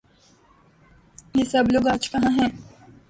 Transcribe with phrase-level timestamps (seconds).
[1.35, 2.49] یہ سب لوگ آج کہاں ہیں؟